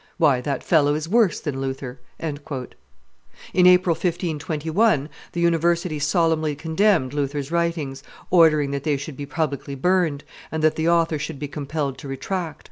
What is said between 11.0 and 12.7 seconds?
should be compelled to retract.